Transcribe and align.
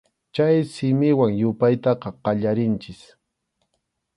Chay 0.33 0.55
simiwan 0.73 1.31
yupaytaqa 1.41 2.09
qallarinchik. 2.23 3.01